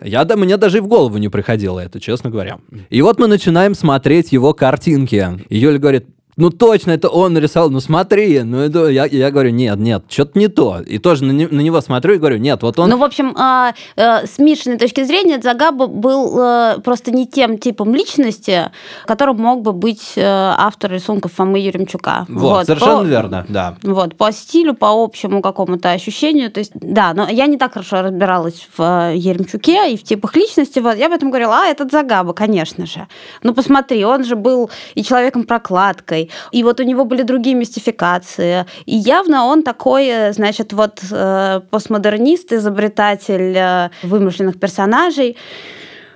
[0.00, 2.58] Я, да, мне даже и в голову не приходило это, честно говоря.
[2.90, 5.38] И вот мы начинаем смотреть его картинки.
[5.48, 6.06] И Юля говорит,
[6.36, 10.38] ну точно, это он нарисовал, ну смотри, ну это, я, я говорю, нет, нет, что-то
[10.38, 10.80] не то.
[10.86, 12.90] И тоже на, не- на него смотрю и говорю, нет, вот он...
[12.90, 17.56] Ну, в общем, а, э, с Мишиной точки зрения, Загаба был э, просто не тем
[17.58, 18.70] типом личности,
[19.06, 22.26] которым мог бы быть э, автор рисунков Фомы Еремчука.
[22.28, 23.76] вот, совершенно по- верно, да.
[23.82, 26.50] Вот, по стилю, по общему какому-то ощущению.
[26.50, 30.36] То есть, да, но я не так хорошо разбиралась в э, Еремчуке и в типах
[30.36, 30.80] личности.
[30.80, 33.06] Вот, я поэтому говорила, а, этот Загаба, конечно же.
[33.42, 38.64] Ну, посмотри, он же был и человеком-прокладкой, и вот у него были другие мистификации.
[38.86, 45.36] И явно он такой, э, значит, вот э, постмодернист, изобретатель э, вымышленных персонажей.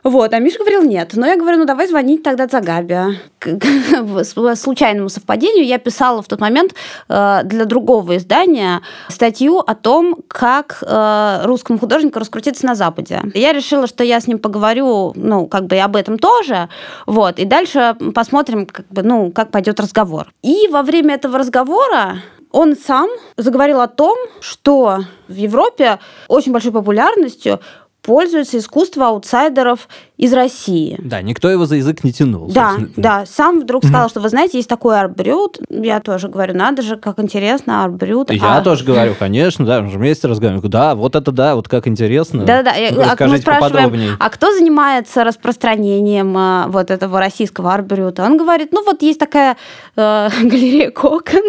[0.03, 1.13] Вот, а Миша говорил нет.
[1.15, 3.21] Но я говорю, ну давай звонить тогда Загабе.
[3.39, 6.75] К- к- По случайному совпадению я писала в тот момент
[7.09, 13.23] э, для другого издания статью о том, как э, русскому художнику раскрутиться на Западе.
[13.35, 16.69] Я решила, что я с ним поговорю, ну, как бы и об этом тоже,
[17.07, 20.33] вот, и дальше посмотрим, как бы, ну, как пойдет разговор.
[20.43, 22.17] И во время этого разговора
[22.53, 27.61] он сам заговорил о том, что в Европе очень большой популярностью
[28.03, 29.89] пользуется искусство аутсайдеров
[30.21, 30.99] из России.
[31.03, 32.51] Да, никто его за язык не тянул.
[32.53, 32.93] Да, собственно.
[32.97, 35.59] да, сам вдруг сказал, что вы знаете, есть такой арбрют.
[35.71, 38.31] Я тоже говорю, надо же, как интересно, арбрют.
[38.31, 40.71] Я А, тоже говорю, конечно, да, мы же вместе разговариваем.
[40.71, 42.45] Да, вот это да, вот как интересно.
[42.45, 44.11] Да-да, я- а мы Расскажите спрашиваем, поподробнее.
[44.19, 48.25] а кто занимается распространением а, вот этого российского арбрюта?
[48.25, 49.57] Он говорит, ну вот есть такая
[49.97, 51.43] э, галерея Кокон.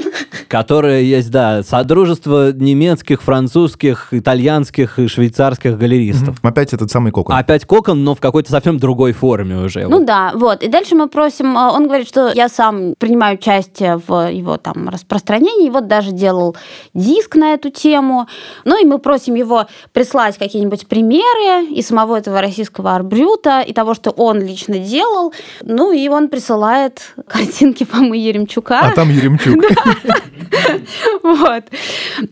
[0.48, 6.38] Которое есть, да, Содружество немецких, французских, итальянских и швейцарских галеристов.
[6.42, 7.36] Опять этот самый кокон.
[7.36, 9.88] Опять кокон, но в какой-то совсем другой форме уже.
[9.88, 10.64] Ну да, вот.
[10.64, 14.90] И дальше мы просим, э, он говорит, что я сам принимаю участие в его там
[14.90, 16.56] распространении, вот даже делал
[16.94, 18.28] диск на эту тему.
[18.66, 23.96] Ну и мы просим его прислать какие-нибудь примеры и самого этого российского арбрюта, и того,
[23.96, 25.34] что он лично делал.
[25.64, 28.80] Ну и он присылает картинки Фомы Еремчука.
[28.80, 29.56] А там Еремчук.
[31.24, 31.64] Вот.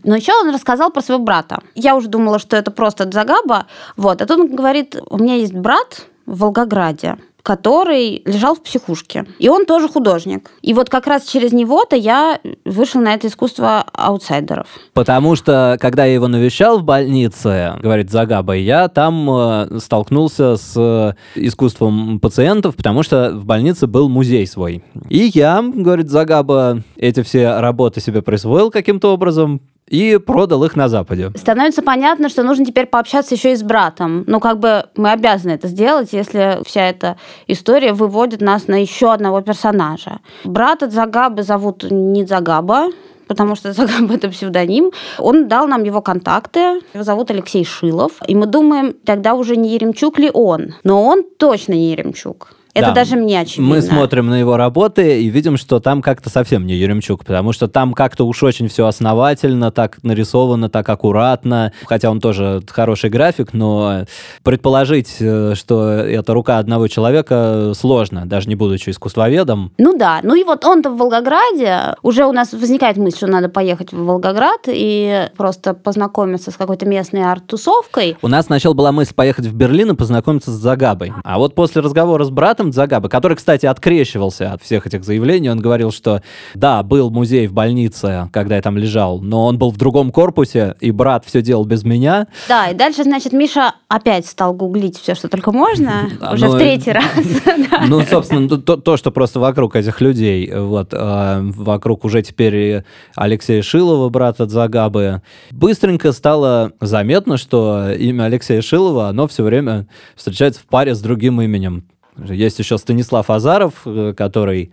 [0.04, 1.60] Но еще он рассказал про своего брата.
[1.74, 3.66] Я уже думала, что это просто Дзагаба.
[3.96, 4.20] Вот.
[4.20, 9.26] А тут он говорит, у меня есть брат в Волгограде, который лежал в психушке.
[9.38, 10.50] И он тоже художник.
[10.62, 14.68] И вот как раз через него-то я вышла на это искусство аутсайдеров.
[14.92, 20.74] Потому что, когда я его навещал в больнице, говорит Загаба, я там э, столкнулся с
[20.76, 24.84] э, искусством пациентов, потому что в больнице был музей свой.
[25.08, 29.60] И я, говорит Загаба, эти все работы себе присвоил каким-то образом
[29.90, 31.32] и продал их на Западе.
[31.34, 34.24] Становится понятно, что нужно теперь пообщаться еще и с братом.
[34.26, 37.16] Ну, как бы мы обязаны это сделать, если вся эта
[37.48, 40.20] история выводит нас на еще одного персонажа.
[40.44, 42.90] Брата Загабы зовут не Загаба,
[43.26, 44.92] потому что Загаба это псевдоним.
[45.18, 46.80] Он дал нам его контакты.
[46.94, 48.12] Его зовут Алексей Шилов.
[48.28, 50.74] И мы думаем, тогда уже не Еремчук ли он.
[50.84, 52.54] Но он точно не Еремчук.
[52.74, 52.94] Это Да.
[52.94, 53.74] даже мне очевидно.
[53.74, 57.68] Мы смотрим на его работы и видим, что там как-то совсем не Еремчук, потому что
[57.68, 61.72] там как-то уж очень все основательно, так нарисовано, так аккуратно.
[61.86, 64.04] Хотя он тоже хороший график, но
[64.42, 69.72] предположить, э, что это рука одного человека, сложно, даже не будучи искусствоведом.
[69.78, 73.48] Ну да, ну и вот он-то в Волгограде, уже у нас возникает мысль, что надо
[73.48, 78.16] поехать в Волгоград и просто познакомиться с какой-то местной арт-тусовкой.
[78.22, 81.12] У нас сначала была мысль поехать в Берлин и познакомиться с Загабой.
[81.24, 85.58] А вот после разговора с братом Загабы, который, кстати, открещивался от всех этих заявлений, он
[85.58, 86.22] говорил, что
[86.54, 90.74] да, был музей в больнице, когда я там лежал, но он был в другом корпусе,
[90.80, 92.26] и брат все делал без меня.
[92.48, 96.52] Да, и дальше, значит, Миша опять стал гуглить все, что только можно, А, уже ну,
[96.52, 97.04] в третий раз.
[97.88, 102.84] Ну, собственно, то, то, что просто вокруг этих людей, вот, э, вокруг уже теперь
[103.16, 110.60] Алексея Шилова, брата Загабы, быстренько стало заметно, что имя Алексея Шилова, оно все время встречается
[110.60, 111.84] в паре с другим именем.
[112.16, 114.72] Есть еще Станислав Азаров, э, который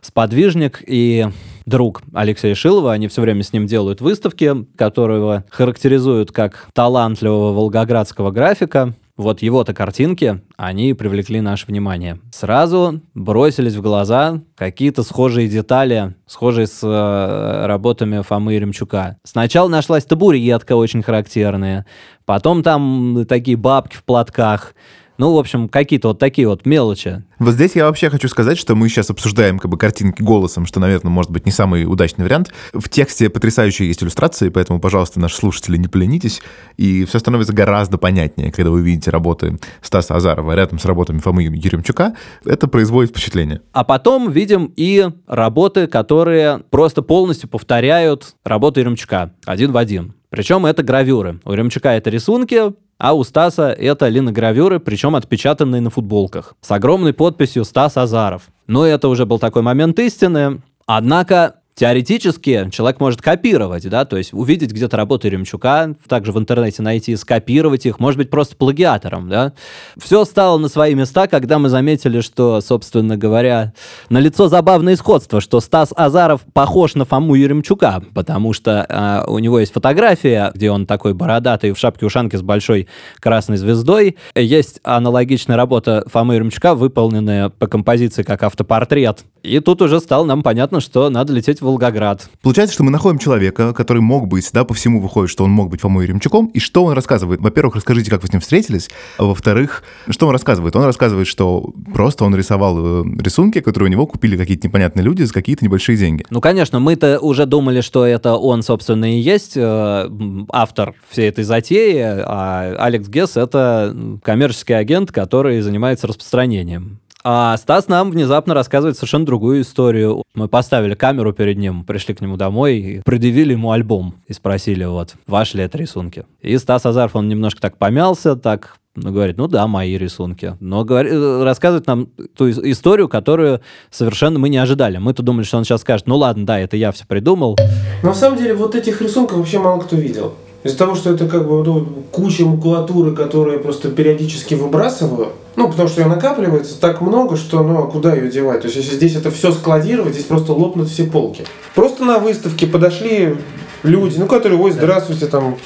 [0.00, 1.26] сподвижник и
[1.66, 2.92] друг Алексея Шилова.
[2.92, 8.94] Они все время с ним делают выставки, которого характеризуют как талантливого волгоградского графика.
[9.18, 12.20] Вот его-то картинки, они привлекли наше внимание.
[12.30, 19.16] Сразу бросились в глаза какие-то схожие детали, схожие с э, работами Фомы Еремчука.
[19.24, 21.84] Сначала нашлась табуретка очень характерная,
[22.26, 24.74] потом там такие бабки в платках.
[25.18, 27.24] Ну, в общем, какие-то вот такие вот мелочи.
[27.40, 30.78] Вот здесь я вообще хочу сказать, что мы сейчас обсуждаем как бы картинки голосом, что,
[30.78, 32.52] наверное, может быть не самый удачный вариант.
[32.72, 36.40] В тексте потрясающие есть иллюстрации, поэтому, пожалуйста, наши слушатели, не поленитесь.
[36.76, 41.42] И все становится гораздо понятнее, когда вы видите работы Стаса Азарова рядом с работами Фомы
[41.42, 42.14] Еремчука.
[42.44, 43.60] Это производит впечатление.
[43.72, 50.14] А потом видим и работы, которые просто полностью повторяют работы Еремчука один в один.
[50.30, 51.40] Причем это гравюры.
[51.44, 56.54] У Еремчука это рисунки, а у Стаса это линогравюры, причем отпечатанные на футболках.
[56.60, 58.48] С огромной подписью «Стас Азаров».
[58.66, 60.60] Но это уже был такой момент истины.
[60.86, 66.82] Однако Теоретически человек может копировать, да, то есть увидеть где-то работы Ремчука, также в интернете
[66.82, 69.52] найти, скопировать их, может быть, просто плагиатором, да.
[69.96, 73.74] Все стало на свои места, когда мы заметили, что, собственно говоря,
[74.10, 79.38] на лицо забавное сходство, что Стас Азаров похож на Фому Еремчука, потому что э, у
[79.38, 82.88] него есть фотография, где он такой бородатый в шапке-ушанке с большой
[83.20, 84.16] красной звездой.
[84.34, 89.24] Есть аналогичная работа Фомы Еремчука, выполненная по композиции как автопортрет.
[89.48, 92.28] И тут уже стало нам понятно, что надо лететь в Волгоград.
[92.42, 95.70] Получается, что мы находим человека, который мог быть, да, по всему выходит, что он мог
[95.70, 97.40] быть Фомой Ремчуком, и что он рассказывает?
[97.40, 100.76] Во-первых, расскажите, как вы с ним встретились, а во-вторых, что он рассказывает?
[100.76, 105.22] Он рассказывает, что просто он рисовал э, рисунки, которые у него купили какие-то непонятные люди
[105.22, 106.24] за какие-то небольшие деньги.
[106.30, 110.10] Ну, конечно, мы-то уже думали, что это он, собственно, и есть э,
[110.50, 117.00] автор всей этой затеи, а Алекс Гесс— это коммерческий агент, который занимается распространением.
[117.30, 120.22] А Стас нам внезапно рассказывает совершенно другую историю.
[120.34, 124.84] Мы поставили камеру перед ним, пришли к нему домой и предъявили ему альбом и спросили,
[124.84, 126.24] вот, ваши ли это рисунки?
[126.40, 130.56] И Стас Азаров, он немножко так помялся, так ну, говорит, ну да, мои рисунки.
[130.60, 133.60] Но говорит, э, рассказывает нам ту историю, которую
[133.90, 134.96] совершенно мы не ожидали.
[134.96, 137.58] Мы-то думали, что он сейчас скажет, ну ладно, да, это я все придумал.
[138.02, 140.32] На самом деле вот этих рисунков вообще мало кто видел.
[140.68, 145.70] Из-за того, что это как бы ну, куча макулатуры, которую я просто периодически выбрасываю, ну,
[145.70, 148.60] потому что ее накапливается так много, что, ну, а куда ее девать?
[148.60, 151.46] То есть, если здесь это все складировать, здесь просто лопнут все полки.
[151.74, 153.36] Просто на выставке подошли
[153.82, 155.56] люди, ну, которые, ой, здравствуйте, там,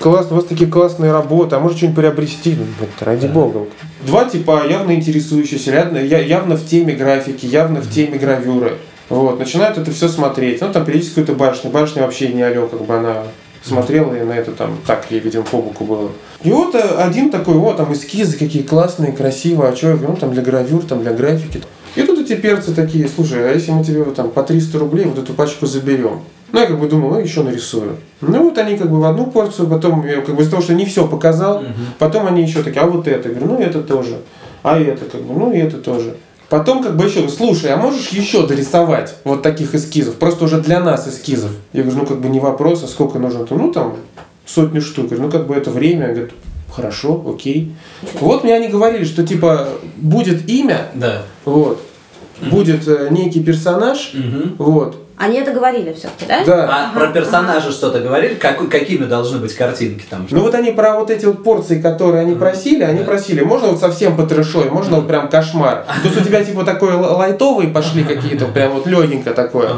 [0.00, 2.56] классно, у вас такие классные работы, а может что-нибудь приобрести?
[2.58, 3.60] Ну, блин, ради бога.
[4.04, 8.78] Два типа явно интересующиеся, явно, явно в теме графики, явно в теме гравюры.
[9.10, 10.60] Вот, начинают это все смотреть.
[10.60, 11.70] Ну, там периодически какая-то башня.
[11.70, 13.22] Башня вообще не алё, как бы она
[13.64, 16.10] смотрела и на это там так ей, видимо, по боку было.
[16.42, 20.12] И вот э, один такой, вот там эскизы какие классные, красивые, а что я говорю,
[20.12, 21.62] ну там для гравюр, там для графики.
[21.96, 25.06] И тут эти перцы такие, слушай, а если мы тебе вот, там по 300 рублей
[25.06, 26.20] вот эту пачку заберем?
[26.52, 27.96] Ну, я как бы думал, ну, еще нарисую.
[28.20, 30.74] Ну, вот они как бы в одну порцию, потом, я как бы из-за того, что
[30.74, 31.66] не все показал, угу.
[31.98, 34.18] потом они еще такие, а вот это, я говорю, ну, это тоже,
[34.62, 36.16] а это, как бы, ну, и это тоже.
[36.48, 40.16] Потом как бы еще, слушай, а можешь еще дорисовать вот таких эскизов?
[40.16, 41.52] Просто уже для нас эскизов.
[41.72, 43.46] Я говорю, ну как бы не вопрос, а сколько нужно?
[43.50, 43.96] Ну там
[44.46, 45.06] сотню штук.
[45.06, 46.08] Говорю, ну как бы это время.
[46.08, 46.32] Говорит,
[46.70, 47.74] хорошо, окей.
[48.20, 51.22] Вот мне они говорили, что типа будет имя, да.
[51.44, 51.80] вот,
[52.50, 54.64] будет э, некий персонаж, угу.
[54.70, 56.44] вот, они это говорили все-таки, да?
[56.44, 56.64] Да.
[56.64, 56.98] А ага.
[56.98, 58.34] про персонажа что-то говорили?
[58.34, 60.26] Как, какими должны быть картинки там?
[60.30, 63.04] Ну вот они про вот эти вот порции, которые они просили, они да.
[63.04, 65.84] просили, можно вот совсем по трешой, можно вот прям кошмар.
[66.02, 69.76] То есть у тебя типа такой лайтовые пошли какие-то, прям вот легенько такое.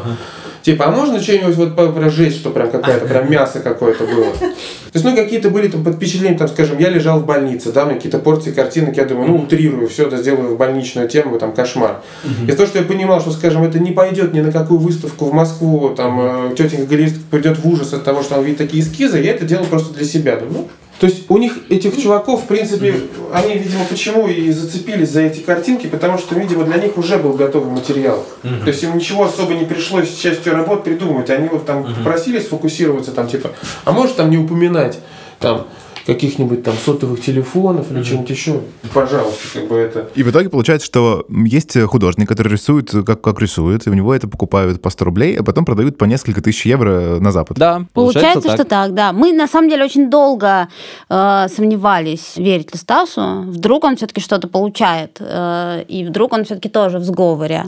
[0.66, 4.33] Типа, а можно что-нибудь вот прожечь, что прям какое-то, прям мясо какое-то было?
[4.40, 4.48] То
[4.94, 7.87] есть, ну, какие-то были там под впечатлением, там, скажем, я лежал в больнице, да, у
[7.87, 11.52] меня какие-то порции картинок, я думаю, ну, утрирую, все это сделаю в больничную тему, там,
[11.52, 12.00] кошмар.
[12.48, 15.33] И то, что я понимал, что, скажем, это не пойдет ни на какую выставку в
[15.33, 19.18] Москву, там, э, тетенька галерист придет в ужас от того, что он видит такие эскизы,
[19.18, 20.35] я это делал просто для себя.
[20.35, 22.94] Думаю, ну, то есть у них, этих чуваков, в принципе,
[23.32, 27.35] они, видимо, почему и зацепились за эти картинки, потому что, видимо, для них уже был
[27.35, 28.24] готовый материал.
[28.42, 28.64] Угу.
[28.64, 31.28] То есть им ничего особо не пришлось частью работ придумывать.
[31.28, 31.90] Они вот там угу.
[32.02, 33.52] просили сфокусироваться, там, типа,
[33.85, 34.98] а может там не упоминать,
[35.38, 35.66] там,
[36.07, 38.05] каких-нибудь там сотовых телефонов или mm-hmm.
[38.05, 38.61] чего-нибудь еще.
[38.95, 40.09] Пожалуйста, как бы это.
[40.14, 44.14] И в итоге получается, что есть художник, который рисует, как, как рисует, и у него
[44.14, 47.59] это покупают по 100 рублей, а потом продают по несколько тысяч евро на Запад.
[47.59, 48.57] Да, получается, получается так.
[48.57, 49.12] что так, да.
[49.12, 50.69] Мы на самом деле очень долго
[51.09, 53.42] э, сомневались, верить ли Стасу.
[53.42, 57.64] Вдруг он все-таки что-то получает, э, и вдруг он все-таки тоже в сговоре.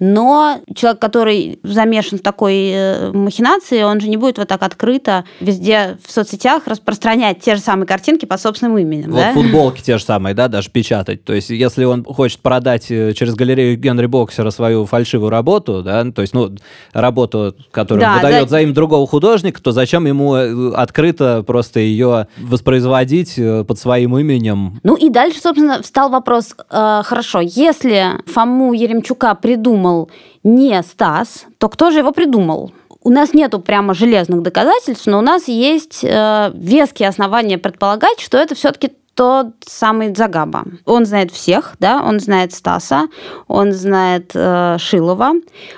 [0.00, 5.24] Но человек, который замешан в такой э, махинации, он же не будет вот так открыто
[5.40, 9.10] везде в соцсетях распространять те же самые картинки под собственным именем.
[9.10, 9.32] Вот да?
[9.34, 11.24] футболки те же самые, да, даже печатать.
[11.24, 16.10] То есть, если он хочет продать э, через галерею Генри Боксера свою фальшивую работу, да,
[16.10, 16.50] то есть, ну,
[16.94, 18.56] работу, которую да, выдает за...
[18.56, 24.80] за им другого художника, то зачем ему э, открыто просто ее воспроизводить под своим именем?
[24.82, 30.10] Ну и дальше, собственно, встал вопрос, э, хорошо, если Фому Еремчука придумал придумал
[30.42, 32.72] не Стас, то кто же его придумал?
[33.02, 38.36] У нас нету прямо железных доказательств, но у нас есть э, веские основания предполагать, что
[38.36, 40.64] это все-таки тот самый Загаба.
[40.86, 43.08] Он знает всех, да, он знает Стаса,
[43.48, 45.32] он знает э, Шилова.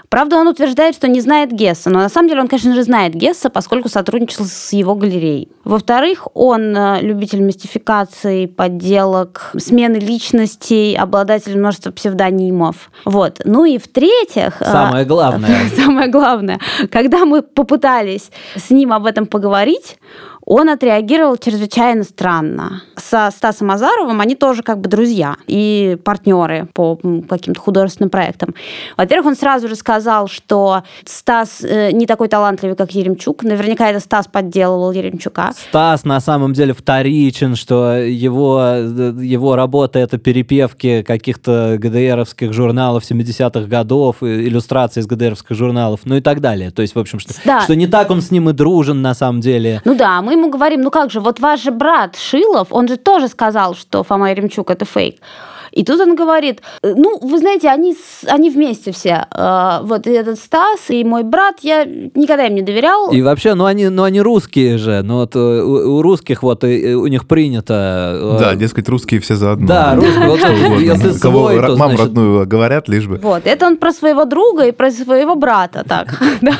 [0.09, 3.14] Правда, он утверждает, что не знает Гесса, но на самом деле он, конечно же, знает
[3.14, 5.49] Гесса, поскольку сотрудничал с его галереей.
[5.64, 12.90] Во-вторых, он э, любитель мистификации, подделок, смены личностей, обладатель множества псевдонимов.
[13.05, 13.40] Вот.
[13.45, 14.61] Ну и в-третьих...
[14.61, 15.68] Э, самое главное.
[15.77, 16.61] Самое главное.
[16.90, 19.99] Когда мы попытались с ним об этом поговорить,
[20.44, 22.83] он отреагировал чрезвычайно странно.
[22.96, 28.55] Со Стасом Азаровым они тоже как бы друзья и партнеры по каким-то художественным проектам.
[28.96, 33.42] Во-первых, он сразу же сказал, что Стас э, не такой талантливый, как Еремчук.
[33.44, 35.52] Наверняка это Стас подделывал Еремчука.
[35.57, 43.66] Стас на самом деле вторичен, что его, его работа— это перепевки каких-то ГДРовских журналов 70-х
[43.68, 46.70] годов, иллюстрации из ГДРовских журналов, ну и так далее.
[46.70, 47.61] То есть, в общем, что, Да.
[47.62, 49.81] что не так он с ним и дружен на самом деле.
[49.85, 52.97] Ну да, мы ему говорим, ну как же, вот ваш же брат Шилов, он же
[52.97, 55.21] тоже сказал, что Фома Еремчук это фейк.
[55.73, 59.27] И тут он говорит, «Э, ну, вы знаете, они, они вместе все.
[59.35, 63.11] Э, Вот и этот Стас, и мой брат, я никогда им не доверял.
[63.11, 66.65] И вообще, ну они, ну они русские же, ну вот э, у, у русских вот
[66.65, 68.13] у них принято.
[68.15, 69.67] э, Да, дескать, русские все заодно.
[69.67, 70.41] Да, русские, вот
[70.81, 73.17] если Кого свой, то, маму значит, родную говорят, лишь бы.
[73.23, 76.21] Вот, это он про своего друга и про своего брата, так.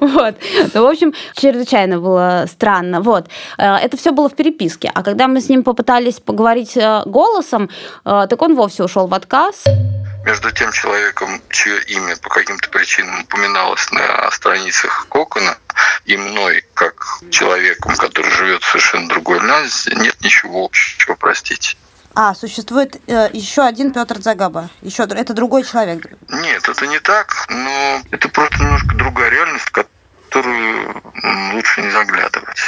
[0.00, 0.34] Вот.
[0.74, 3.00] Ну, в общем, чрезвычайно было странно.
[3.00, 3.26] Вот.
[3.58, 4.90] Это все было в переписке.
[4.94, 6.76] А когда мы с ним попытались поговорить
[7.06, 7.68] голосом,
[8.04, 9.64] так он вовсе ушел в отказ.
[10.24, 15.56] Между тем человеком, чье имя по каким-то причинам упоминалось на страницах Кокона,
[16.04, 21.76] и мной, как человеком, который живет в совершенно другой нас, нет ничего общего, простите.
[22.14, 24.68] А, существует еще один Петр Загаба.
[24.82, 26.04] Еще это другой человек.
[26.28, 31.02] Нет, это не так, но это просто немножко другая реальность, в которую
[31.54, 32.58] лучше не заглядывать.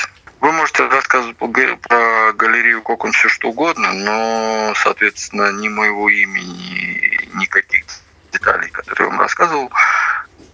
[0.44, 7.40] Вы можете рассказывать про галерею Кокон все что угодно, но, соответственно, ни моего имени, ни
[7.40, 7.86] никаких
[8.30, 9.70] деталей, которые я вам рассказывал,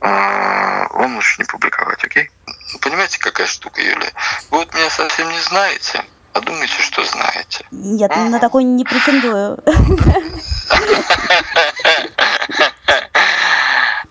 [0.00, 2.30] а, вам лучше не публиковать, окей?
[2.80, 4.12] Понимаете, какая штука, Юлия?
[4.52, 7.66] Вы вот меня совсем не знаете, а думаете, что знаете.
[7.72, 9.58] Я на такой не претендую.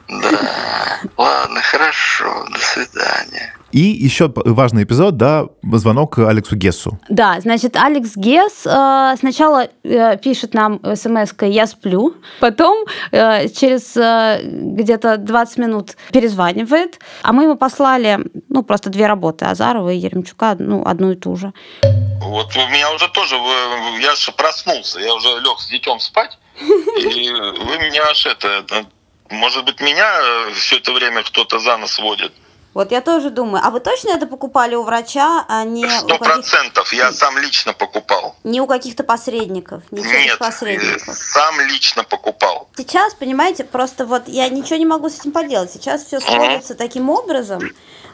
[0.09, 0.99] Да.
[1.17, 3.53] Ладно, хорошо, до свидания.
[3.71, 6.99] И еще важный эпизод, да, звонок Алексу Гессу.
[7.10, 13.95] Да, значит, Алекс Гес э, сначала э, пишет нам смс «Я сплю», потом э, через
[13.95, 19.97] э, где-то 20 минут перезванивает, а мы ему послали, ну, просто две работы Азарова и
[19.97, 21.53] Еремчука, ну, одну и ту же.
[22.21, 23.36] Вот у меня уже тоже,
[24.01, 28.86] я же проснулся, я уже лег с детем спать, и вы меня аж это, ну,
[29.38, 30.12] может быть, меня
[30.55, 32.32] все это время кто-то за нос водит.
[32.73, 36.93] Вот я тоже думаю, а вы точно это покупали у врача, а не Сто процентов,
[36.93, 38.36] я сам лично покупал.
[38.43, 42.69] не у каких-то посредников, не Нет, э, сам лично покупал.
[42.77, 45.71] Сейчас, понимаете, просто вот я ничего не могу с этим поделать.
[45.71, 47.62] Сейчас все сходится таким образом,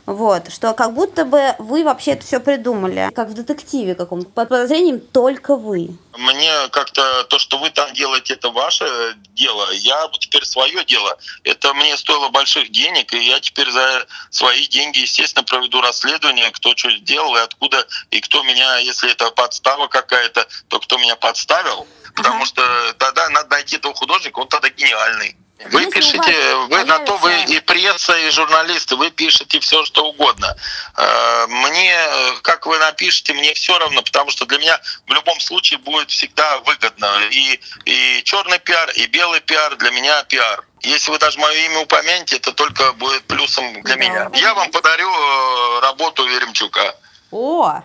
[0.06, 4.30] вот, что как будто бы вы вообще это все придумали, как в детективе каком-то.
[4.30, 5.98] Под подозрением только вы.
[6.18, 8.86] Мне как-то то, что вы там делаете, это ваше
[9.34, 9.72] дело.
[9.72, 11.18] Я вот теперь свое дело.
[11.44, 16.76] Это мне стоило больших денег, и я теперь за свои деньги, естественно, проведу расследование, кто
[16.76, 21.88] что сделал и откуда, и кто меня, если это подстава какая-то, то кто меня подставил.
[22.16, 22.62] Потому что
[22.98, 25.36] тогда надо найти этого художника, он тогда гениальный.
[25.72, 30.06] Вы пишете, вас вы на то вы и пресса, и журналисты, вы пишете все, что
[30.10, 30.56] угодно.
[30.98, 35.40] Э, Мне, э, как вы напишете, мне все равно, потому что для меня в любом
[35.40, 37.10] случае будет всегда выгодно.
[37.32, 40.64] И, и черный пиар, и белый пиар для меня пиар.
[40.82, 44.02] Если вы даже мое имя упомянете, это только будет плюсом для Да.
[44.02, 44.30] меня.
[44.34, 46.96] Я вам подарю э, работу Веремчука.
[47.32, 47.82] О!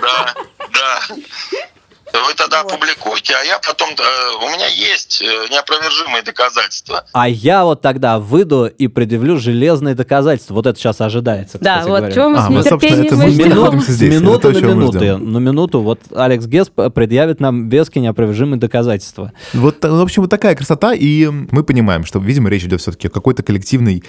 [0.00, 0.34] Да,
[0.70, 1.00] да.
[2.12, 2.72] Вы тогда Вот.
[2.72, 3.88] публикуйте, а я потом...
[3.90, 7.04] э, У меня есть э, неопровержимые доказательства.
[7.12, 10.54] А я вот тогда выйду и предъявлю железные доказательства.
[10.54, 12.12] Вот это сейчас ожидается, Да, вот говоря.
[12.12, 13.48] чего мы А, с нетерпением это мы ждем.
[13.48, 15.32] Минут- здесь, с это минуты то, на ждем.
[15.32, 19.32] На минуту вот Алекс Гес предъявит нам веские неопровержимые доказательства.
[19.54, 23.10] Вот, в общем, вот такая красота, и мы понимаем, что, видимо, речь идет все-таки о
[23.10, 24.02] какой-то коллективной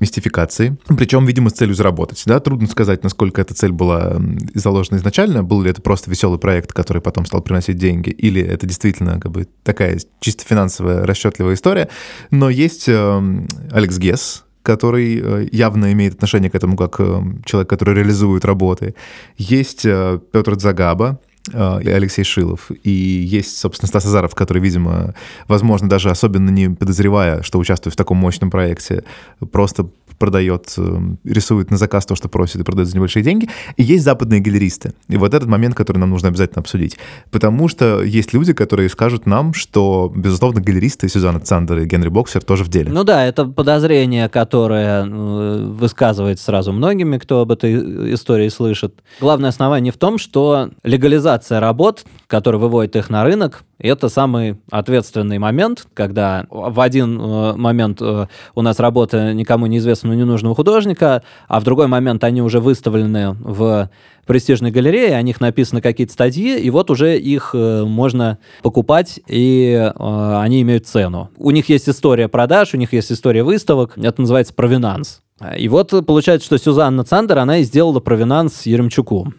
[0.00, 2.22] мистификации, причем, видимо, с целью заработать.
[2.26, 2.40] Да?
[2.40, 4.16] Трудно сказать, насколько эта цель была
[4.54, 8.64] заложена изначально, был ли это просто веселый проект, который потом стал приносить деньги, или это
[8.66, 11.88] действительно как бы такая чисто финансовая расчетливая история.
[12.30, 17.68] Но есть эм, Алекс Гесс, который э, явно имеет отношение к этому как э, человек,
[17.68, 18.94] который реализует работы.
[19.36, 21.18] Есть э, Петр Загаба,
[21.52, 21.54] и
[21.88, 22.70] Алексей Шилов.
[22.84, 25.14] И есть, собственно, Стас Азаров, который, видимо,
[25.48, 29.04] возможно, даже особенно не подозревая, что участвует в таком мощном проекте,
[29.50, 29.88] просто
[30.20, 33.48] продает, э, рисует на заказ то, что просит, и продает за небольшие деньги.
[33.76, 34.92] И есть западные галеристы.
[35.08, 36.98] И вот этот момент, который нам нужно обязательно обсудить.
[37.30, 42.44] Потому что есть люди, которые скажут нам, что, безусловно, галеристы Сюзанна Цандер и Генри Боксер
[42.44, 42.92] тоже в деле.
[42.92, 48.94] Ну да, это подозрение, которое э, высказывается сразу многими, кто об этой истории слышит.
[49.20, 55.38] Главное основание в том, что легализация работ, который выводит их на рынок, это самый ответственный
[55.38, 59.66] момент, когда в один э, момент э, у нас работа никому
[60.14, 63.90] неизвестного, ненужного художника, а в другой момент они уже выставлены в
[64.26, 69.92] престижной галерее, о них написаны какие-то статьи, и вот уже их э, можно покупать, и
[69.96, 71.30] они имеют цену.
[71.36, 75.22] У них есть история продаж, у них есть история выставок, это называется провинанс.
[75.58, 79.32] И вот получается, что Сюзанна Цандер, она и сделала провинанс Еремчуку.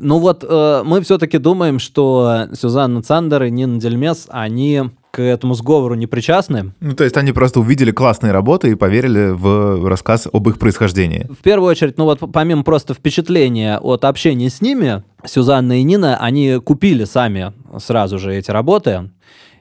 [0.00, 4.82] Ну вот э, мы все-таки думаем, что Сюзанна Цандер и Нина Дельмес, они
[5.12, 6.72] к этому сговору не причастны.
[6.80, 11.28] Ну, то есть они просто увидели классные работы и поверили в рассказ об их происхождении.
[11.38, 16.16] В первую очередь, ну вот помимо просто впечатления от общения с ними, Сюзанна и Нина,
[16.16, 19.10] они купили сами сразу же эти работы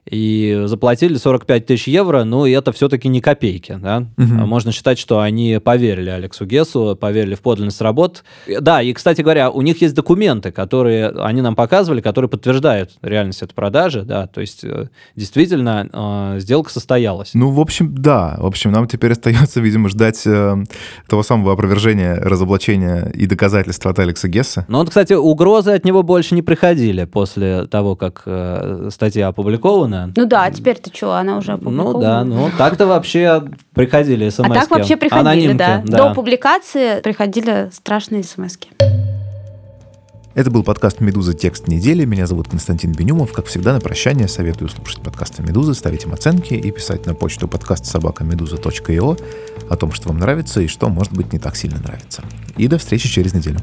[0.10, 4.08] и заплатили 45 тысяч евро, ну, и это все-таки не копейки, да.
[4.18, 4.26] Угу.
[4.26, 8.24] Можно считать, что они поверили Алексу Гесу, поверили в подлинность работ.
[8.60, 13.42] Да, и, кстати говоря, у них есть документы, которые они нам показывали, которые подтверждают реальность
[13.44, 17.32] этой продажи, да, то есть э, действительно э, сделка состоялась.
[17.34, 20.64] Ну, в общем, да, в общем, нам теперь остается, видимо, ждать э,
[21.08, 24.66] того самого опровержения, разоблачения и доказательства от Алекса Гесса.
[24.68, 29.91] Ну, вот, кстати, угрозы от него больше не приходили после того, как э, статья опубликована,
[29.92, 30.14] опубликована.
[30.16, 31.94] Ну да, а теперь-то что, она уже опубликована.
[31.94, 35.82] Ну да, ну так-то вообще приходили смс А так вообще приходили, Анонимки, да.
[35.86, 35.98] да.
[35.98, 38.68] До публикации приходили страшные смс -ки.
[40.34, 41.34] Это был подкаст «Медуза.
[41.34, 42.06] Текст недели».
[42.06, 43.34] Меня зовут Константин Бенюмов.
[43.34, 47.50] Как всегда, на прощание советую слушать подкасты «Медузы», ставить им оценки и писать на почту
[47.50, 49.22] подкаст собакамедуза.io
[49.70, 52.24] о том, что вам нравится и что, может быть, не так сильно нравится.
[52.56, 53.60] И до встречи через неделю.